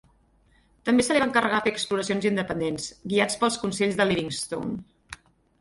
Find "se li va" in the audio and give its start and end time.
1.07-1.27